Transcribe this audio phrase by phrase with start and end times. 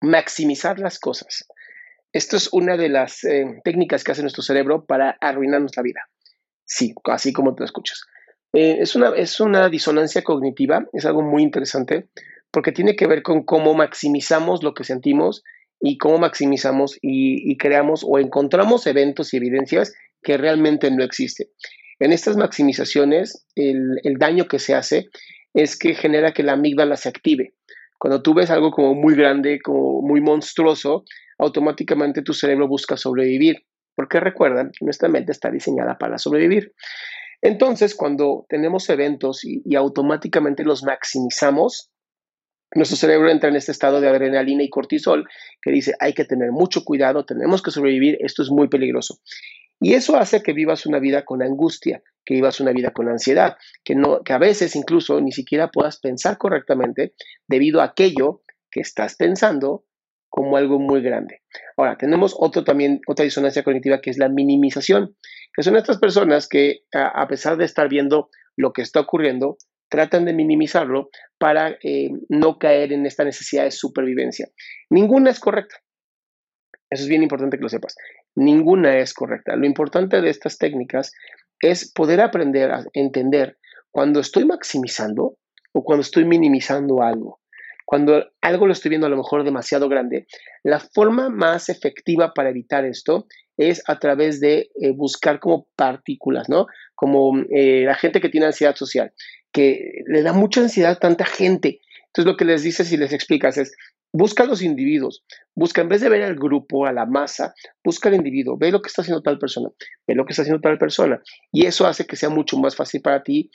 [0.00, 1.46] Maximizar las cosas.
[2.12, 6.00] Esto es una de las eh, técnicas que hace nuestro cerebro para arruinarnos la vida.
[6.64, 8.02] Sí, así como te escuchas.
[8.52, 12.08] Eh, es, una, es una disonancia cognitiva, es algo muy interesante
[12.50, 15.42] porque tiene que ver con cómo maximizamos lo que sentimos
[15.80, 21.48] y cómo maximizamos y, creamos o encontramos eventos y evidencias que realmente no existen.
[22.00, 25.08] En estas maximizaciones, el, el daño que se hace
[25.52, 27.54] es que genera que la amígdala se active.
[27.98, 31.04] Cuando tú ves algo como muy grande, como muy monstruoso,
[31.38, 36.72] automáticamente tu cerebro busca sobrevivir, porque recuerdan que nuestra mente está diseñada para sobrevivir.
[37.42, 41.90] Entonces, cuando tenemos eventos y, y automáticamente los maximizamos,
[42.74, 45.26] nuestro cerebro entra en este estado de adrenalina y cortisol
[45.62, 49.20] que dice, hay que tener mucho cuidado, tenemos que sobrevivir, esto es muy peligroso.
[49.80, 53.56] Y eso hace que vivas una vida con angustia, que vivas una vida con ansiedad,
[53.82, 57.14] que, no, que a veces incluso ni siquiera puedas pensar correctamente
[57.48, 59.86] debido a aquello que estás pensando
[60.28, 61.40] como algo muy grande.
[61.78, 65.16] Ahora, tenemos otro también, otra disonancia cognitiva que es la minimización,
[65.56, 68.28] que son estas personas que a, pesar de estar viendo
[68.58, 69.56] lo que está ocurriendo,
[69.88, 71.08] tratan de minimizarlo
[71.38, 74.48] para eh, no caer en esta necesidad de supervivencia.
[74.90, 75.76] Ninguna es correcta.
[76.90, 77.96] Eso es bien importante que lo sepas.
[78.34, 79.56] Ninguna es correcta.
[79.56, 81.12] Lo importante de estas técnicas
[81.60, 83.58] es poder aprender a entender
[83.90, 85.36] cuando estoy maximizando
[85.72, 87.40] o cuando estoy minimizando algo.
[87.84, 90.26] Cuando algo lo estoy viendo a lo mejor demasiado grande,
[90.62, 93.26] la forma más efectiva para evitar esto
[93.56, 96.66] es a través de eh, buscar como partículas, ¿no?
[96.94, 99.12] Como eh, la gente que tiene ansiedad social,
[99.52, 101.80] que le da mucha ansiedad a tanta gente.
[102.08, 103.74] Entonces lo que les dices y les explicas es,
[104.12, 105.24] busca a los individuos,
[105.54, 107.54] busca en vez de ver al grupo, a la masa,
[107.84, 109.70] busca al individuo, ve lo que está haciendo tal persona,
[110.06, 111.20] ve lo que está haciendo tal persona.
[111.52, 113.50] Y eso hace que sea mucho más fácil para ti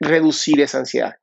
[0.00, 1.16] reducir esa ansiedad.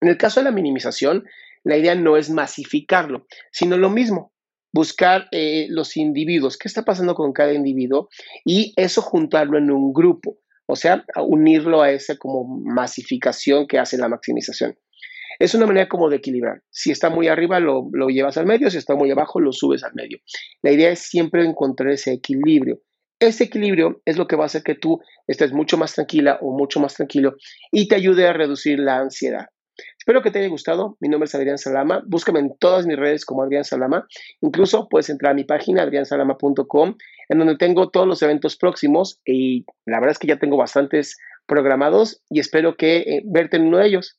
[0.00, 1.24] En el caso de la minimización,
[1.64, 4.32] la idea no es masificarlo, sino lo mismo,
[4.72, 8.08] buscar eh, los individuos, qué está pasando con cada individuo
[8.44, 13.96] y eso juntarlo en un grupo, o sea, unirlo a esa como masificación que hace
[13.96, 14.76] la maximización.
[15.38, 16.62] Es una manera como de equilibrar.
[16.70, 19.84] Si está muy arriba, lo, lo llevas al medio, si está muy abajo, lo subes
[19.84, 20.18] al medio.
[20.62, 22.80] La idea es siempre encontrar ese equilibrio.
[23.18, 26.56] Ese equilibrio es lo que va a hacer que tú estés mucho más tranquila o
[26.56, 27.36] mucho más tranquilo
[27.72, 29.46] y te ayude a reducir la ansiedad.
[29.98, 30.96] Espero que te haya gustado.
[31.00, 32.02] Mi nombre es Adrián Salama.
[32.06, 34.06] Búscame en todas mis redes como Adrián Salama.
[34.40, 36.94] Incluso puedes entrar a mi página adriansalama.com
[37.28, 41.16] en donde tengo todos los eventos próximos y la verdad es que ya tengo bastantes
[41.46, 44.18] programados y espero que eh, verte en uno de ellos.